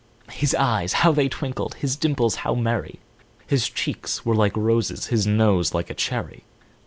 [0.41, 1.75] is eyes—how they twinkled!
[1.75, 2.97] his dimples how merry!
[3.45, 6.43] His cheeks were like roses, his nose like a cherry!